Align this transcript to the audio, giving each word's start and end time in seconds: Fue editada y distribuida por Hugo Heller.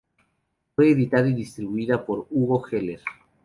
Fue 0.75 0.89
editada 0.89 1.29
y 1.29 1.33
distribuida 1.35 2.03
por 2.03 2.25
Hugo 2.31 2.65
Heller. 2.67 3.01